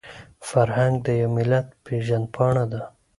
فرهنګ 0.47 0.95
د 1.05 1.07
يو 1.21 1.29
ملت 1.37 1.67
پېژندپاڼه 1.85 2.63
ده. 2.71 2.81